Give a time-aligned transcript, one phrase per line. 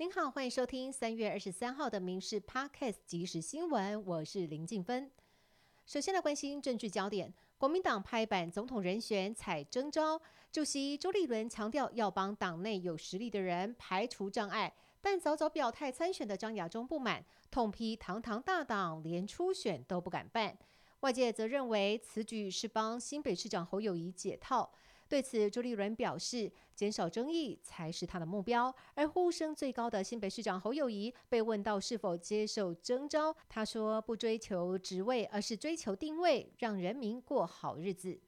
[0.00, 5.10] 您好，欢迎收听三月二十三号的《民事 Podcast》即时新闻，我是林静芬。
[5.84, 10.18] 首先来关心政治焦点，国民党拍板总统人选采征召，
[10.50, 20.56] 主席周立伦强调要帮党内有实力的人排除障碍，但早早表态参选的张亚中不满，痛批堂堂大党连初选都不敢办。
[21.00, 24.72] 外界则认为此举是帮新北市长侯友谊解套。
[25.10, 28.72] 对此，朱立伦表示，减少争议才是他的目标。
[28.94, 38.20] 而呼声最高的新北市长侯友谊被问到是否接受征召，他说不追求职位，而是追求定位，让人民过好日子。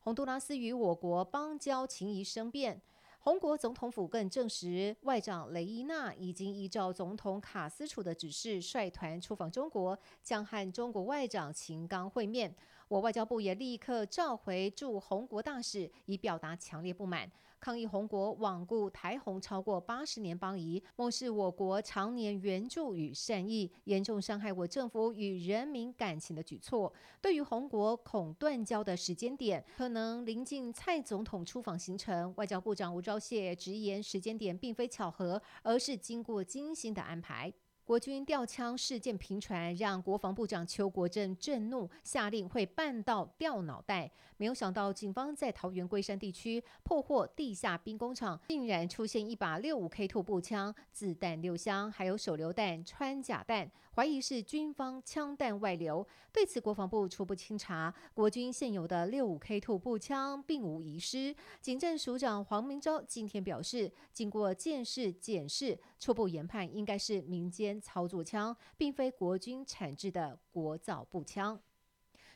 [0.00, 2.82] 洪都拉斯与我国邦交情谊生变。
[3.20, 12.52] 红国总统府更证实，外长雷伊娜已经依照总统卡斯楚的指示，率团出访中国，将和中国外长秦刚会面。
[12.92, 17.26] 我外交部也立刻召回驻红国大使，以表达强烈不满，
[17.58, 26.92] 抗议红国罔顾台红超过八十年邦谊，漠视我国常年援助与善意，严重伤害我政府与人民感情的举措。
[27.22, 37.50] 对于红国恐断交的时间点，可能临近蔡总统出访行程，外交部长吴钊燮直言，时间点并非巧合，而是经过精心的安排。
[37.84, 44.08] 国军吊枪事件频传，让国防部长邱国正震怒，下令会办到掉脑袋。
[44.36, 56.06] 没有想到，警方在桃园龟山地区破获地下兵工厂，竟然出现一把六五 K 兔步枪，子弹六箱，还有手榴弹、穿甲弹，怀疑是军方枪弹外流。
[56.32, 61.34] 对此，国防部初步清查，国军现有的六五 K Two 步枪并无遗失。
[61.60, 67.72] 警政署长黄明洲今天表示，经过见识检视，初步研判应该是民间。
[67.82, 71.60] 操作枪并非国军产制的国造步枪。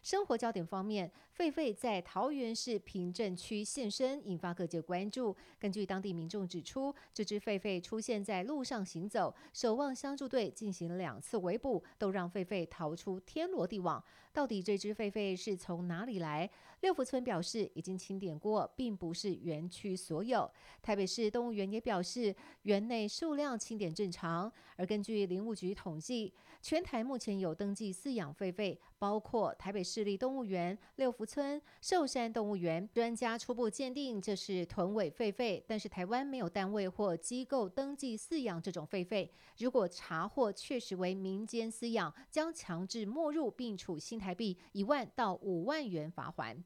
[0.06, 5.34] 生活焦点方面，狒狒在桃园市平镇区现身，引发各界关注。
[5.58, 14.00] 根据当地民众指出，这只狒狒出现在路上行走，守望相助队进行两次围捕，都让狒狒逃出天罗地网。
[14.32, 16.48] 到底这只狒狒是从哪里来？
[16.82, 20.48] 六福村表示已经清点过，并不是园区所有。
[20.80, 22.32] 台北市动物园也表示，
[22.62, 24.52] 园内数量清点正常。
[24.76, 30.06] 而根据林务局统计，全台目前有登记饲养狒狒，包括台北市。
[30.06, 39.28] 立动物园、六福村、寿山动物园专家初步鉴定这是豚尾狒狒，但是台湾没有单位或机构登记饲养这种狒狒。
[39.58, 46.62] 如果查获确实为民间饲养，将强制没入并处新台币一万到五万元罚款。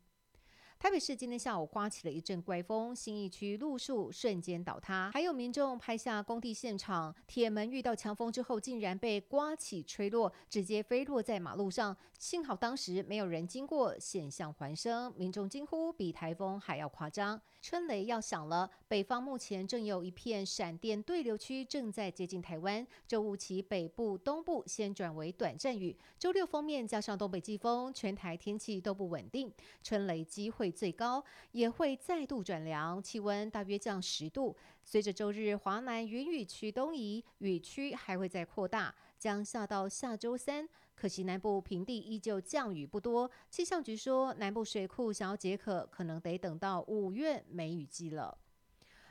[0.83, 11.95] 台北市今天下午刮起了一阵怪风，新义区路树瞬间倒塌，还有民众拍下工地现场，铁门遇到强风之后竟然被刮起吹落，直接飞落在马路上。
[12.19, 17.39] 幸好当时没有人经过，险象环生，民众惊呼比台风还要夸张。
[17.63, 29.53] 春雷要响了，北方目前正有一片闪电对流区正在接近台湾，周五起北部、东部先转为短暂雨，周六封面加上东北季风，全台天气都不稳定，
[29.83, 30.70] 春雷机会。
[30.71, 34.57] 最高也会再度转凉，气温大约降十度。
[34.85, 40.69] 随着周日华南云雨区东移，雨区还会再扩大，将下到下周三。
[40.95, 48.37] 可惜南部平地依旧降雨不多，气象局说南部水库想要解渴，可能得等到五月梅雨季了。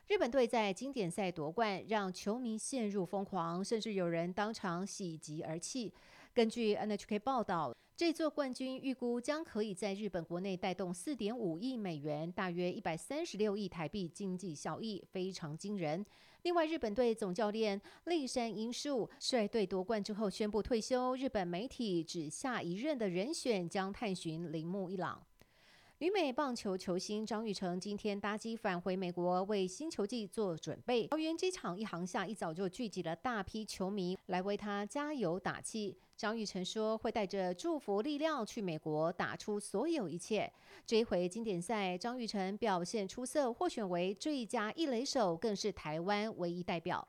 [0.08, 5.94] 日本队在经典赛夺冠，让球迷陷入疯狂，甚至有人当场喜极而泣。
[6.40, 7.76] 根据 NHK 报道。
[7.98, 16.06] 这座冠军预估将可以在日本国内带动四点五亿美元，大约一百三十六亿台币经济效益，非常惊人。
[16.44, 25.22] 另外，日本队总教练立山英树率队夺冠之后宣布退休，日本媒体指下一任的人选将探寻铃木一朗。
[26.00, 31.06] 旅美棒球球星张玉成今天搭机返回美国，为新球季做准备。
[31.08, 35.98] 桃园机场一航下，一早就聚集了大批球迷来为他加油打气。
[36.16, 40.50] 张玉成说：“会带着祝福力量去美国，打出所有一切。”
[40.88, 47.06] 这一回经典赛，张玉成表现出色，获选为最佳一垒手，更是台湾唯一代表。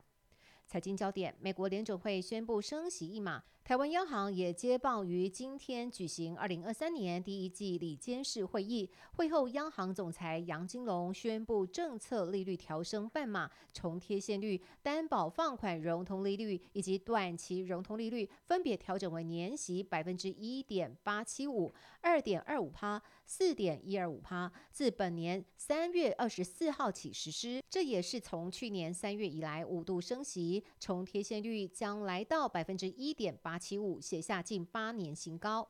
[0.66, 8.90] 财经焦点：美国联准会宣布升息一码，台湾央行也接报于今天举行二零二三年第一季里监事会议。
[9.12, 27.62] 会后，央行总裁杨金龙宣布政策利率调升半码，从贴现率、担保放款融通利率以及短期融通利率分别调整为年息百分之一点八七五、二点二五趴、四点一二五趴，自本年三月二十四号起实施。
[27.70, 30.64] 这也是从去年三月以来五度升息。
[30.80, 35.68] 重贴现率将来到百分之一点八八七五，写下近八年新高。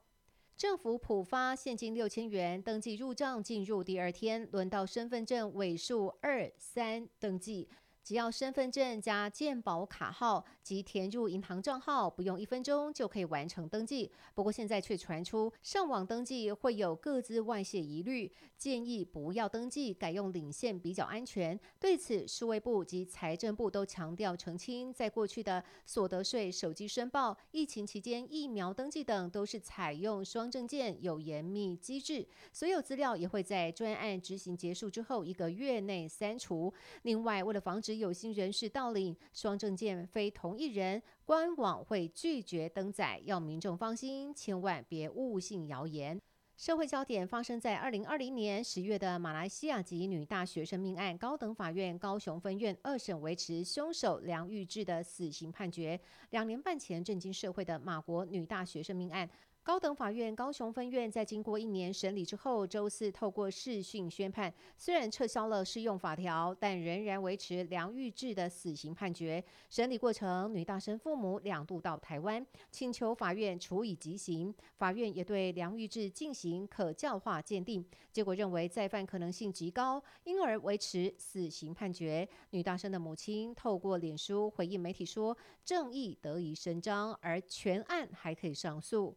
[0.54, 7.70] 政府普发现金六千元，登记入账进入第二天，轮到身份证尾数二三登记。
[8.02, 14.10] 只要身份证加健保卡号及填入银行账号，不用一分钟就可以完成登记。
[14.34, 21.58] 不过现在却传出上网登记会有各自外泄疑虑，建议不要登记，改用领线比较安全。
[21.78, 36.72] 对此，数位部及财政部都强调澄清，在过去的所得税、手机申报、疫情期间疫苗登记等，都是采用双证件，有严密机制，所有资料也会在专案执行结束之后一个月内删除。
[37.02, 46.20] 另外，为了防止有心人士盗领双证件，非同一人，官网会拒绝登载，要民众放心，千万别误信谣言。
[46.56, 55.98] 社会焦点发生在二零二零年十月的马来西亚籍女大学生命案，高等法院高雄分院二审维持凶手梁玉志的死刑判决。
[56.28, 59.26] 两年半前震惊社会的马国女大学生命案。
[59.70, 69.40] 高等法院高雄分院在经过一年审理之后，周四透过视讯宣判，虽然撤销了适用法条，但仍然维持梁玉志的死刑判决。
[69.68, 74.52] 审理过程，女大生父母两度到台湾，请求法院处以极刑。
[74.76, 82.28] 法院也对梁玉志进行可教化鉴定，结果认为再犯可能性极高，因而维持死刑判决。
[82.50, 89.16] 女大生的母亲透过脸书回应媒体说：“正义得以伸张，而全案还可以上诉。”